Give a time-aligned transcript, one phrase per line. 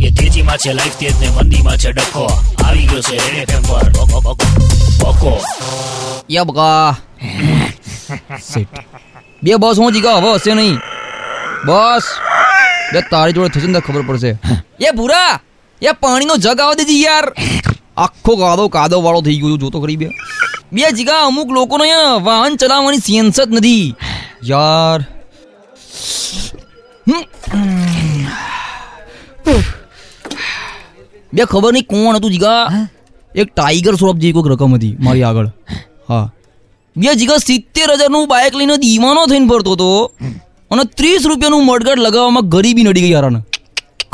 [0.00, 2.24] એ તેજીમાં છે લાઈફ તેજ ને મંદીમાં છે ડખો.
[2.64, 3.90] આવી ગયો છે રેડ એફએમ પર.
[5.00, 5.40] બકો
[6.30, 6.96] યા બકા
[8.52, 8.68] સેટ
[9.42, 10.76] બે બસ હું જીગા હવે હશે નહીં.
[11.66, 12.02] બસ.
[12.92, 14.38] બે તારી જોડે થશે ને ખબર પડશે.
[14.80, 15.40] એ ભૂરા
[15.82, 17.32] એ પાણીનો જગ આવા દેજી યાર.
[17.96, 20.08] આખો કાદો કાદો વાળો થઈ ગયો જોતો ખરી બે.
[20.72, 23.94] બે જીગા અમુક લોકોનો અહીંયા વાહન ચલાવવાની સેન્સ જ નથી.
[24.44, 25.00] યાર.
[27.08, 28.26] હમ.
[31.34, 32.88] બે ખબર નહીં કોણ હતું જીગા?
[33.32, 35.48] એક ટાઈગર શ્રોપ જેવી કોઈક રકમ હતી મારી આગળ.
[36.10, 36.26] હા.
[36.96, 39.88] બે જીગા સિત્તેર હજારનું બાઇક લઈને દીવાનો થઈને ફરતો હતો
[40.70, 43.40] અને ત્રીસ રૂપિયાનું મડગટ લગાવવામાં ગરીબી નડી ગઈ યારાને.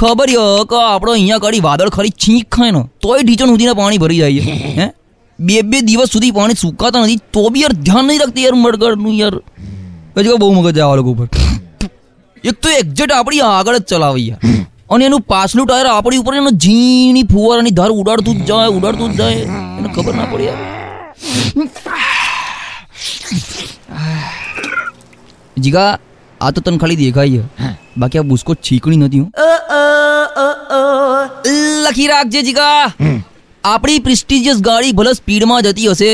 [0.00, 4.02] ખબર ય કે આપણો અહીંયા કાઢી વાદળ ખરી છીંક ખાય ને તોય ઢીચણ સુધીના પાણી
[4.04, 4.42] ભરી જાય
[4.78, 4.86] હે?
[5.38, 9.14] બે બે દિવસ સુધી પાણી સુકાતા નથી તો બી યાર ધ્યાન નહીં રાખતી યાર મડગડનું
[9.22, 9.34] યાર.
[10.14, 11.28] પછી બહુ મગજ આવે લોકો ઉપર.
[12.44, 14.40] એક તો એક્ઝેક્ટ આપણી આગળ જ ચલાવે યાર.
[14.90, 19.16] અને એનું પાછલું ટાયર આપણી ઉપર એનો ઝીણી ફુવારાની ધાર ઉડાડતું જ જાય ઉડાડતું જ
[19.20, 19.40] જાય.
[19.78, 20.60] એને ખબર ના પડી યાર.
[25.64, 25.92] જીગા
[26.40, 27.42] આ તો તને ખાલી દેખાય છે.
[27.98, 29.30] બાકી આ બુસ્કો છીકણી નથી હું.
[31.86, 32.80] લખી રાખજે જીગા.
[33.64, 36.10] આપણી પ્રિસ્ટિજિયસ ગાડી ભલે સ્પીડમાં જતી હશે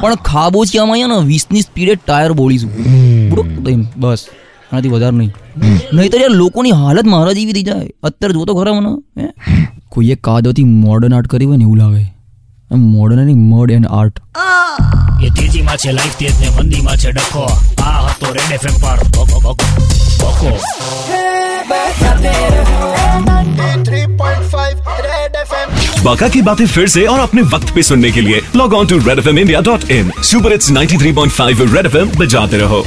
[0.00, 2.70] પણ ખાબોચિયામાં ને વીસની સ્પીડે ટાયર બોલીશું
[3.30, 3.48] બુડુક
[3.96, 4.20] બસ.
[4.71, 5.31] આનાથી વધારે નહીં
[5.93, 9.27] નહીં તો યાર લોકોની હાલત મારા જેવી થઈ જાય અત્યારે જોતો ખરા મને હે?
[9.89, 12.03] કોઈએ કાદવથી મોડર્ન આર્ટ કરી હોય ને એવું લાગે
[12.89, 14.17] મોડર્ન નહીં મડ એન્ડ આર્ટ
[15.21, 17.43] એ તેજીમાં છે લાઈફ તેજ ને મંદીમાં છે ડખો
[17.85, 19.53] આ હતો રેડ એફએમ પર બકો બકો
[20.21, 20.51] બકો
[23.83, 25.69] 3.5 Red FM
[26.03, 28.97] बाका की बातें फिर से और अपने वक्त पे सुनने के लिए log on to
[29.01, 32.81] red F M India dot in super it's 93.5 red F M बजाते रहो